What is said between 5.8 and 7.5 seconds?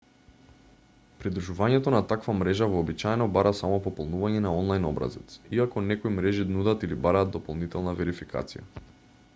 некои мрежи нудат или бараат